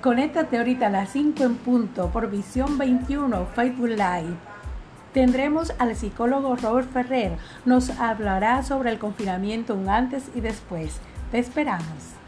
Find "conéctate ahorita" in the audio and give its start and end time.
0.00-0.86